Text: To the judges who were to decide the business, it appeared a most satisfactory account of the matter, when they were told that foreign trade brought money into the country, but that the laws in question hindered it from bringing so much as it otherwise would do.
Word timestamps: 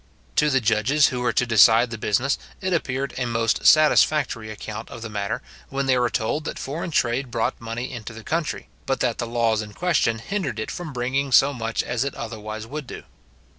To 0.37 0.49
the 0.49 0.59
judges 0.59 1.09
who 1.09 1.19
were 1.19 1.31
to 1.33 1.45
decide 1.45 1.91
the 1.91 1.97
business, 1.99 2.39
it 2.59 2.73
appeared 2.73 3.13
a 3.19 3.27
most 3.27 3.67
satisfactory 3.67 4.49
account 4.49 4.89
of 4.89 5.03
the 5.03 5.11
matter, 5.11 5.43
when 5.69 5.85
they 5.85 5.95
were 5.99 6.09
told 6.09 6.43
that 6.45 6.57
foreign 6.57 6.89
trade 6.89 7.29
brought 7.29 7.61
money 7.61 7.91
into 7.93 8.11
the 8.11 8.23
country, 8.23 8.67
but 8.87 8.99
that 9.01 9.19
the 9.19 9.27
laws 9.27 9.61
in 9.61 9.73
question 9.73 10.17
hindered 10.17 10.57
it 10.57 10.71
from 10.71 10.91
bringing 10.91 11.31
so 11.31 11.53
much 11.53 11.83
as 11.83 12.03
it 12.03 12.15
otherwise 12.15 12.65
would 12.65 12.87
do. 12.87 13.03